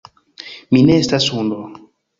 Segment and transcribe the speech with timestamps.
[0.77, 1.65] Mi ne estas hundo